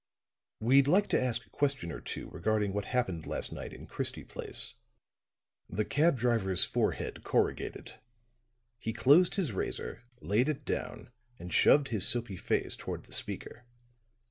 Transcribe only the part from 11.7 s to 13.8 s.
his' soapy face toward the speaker.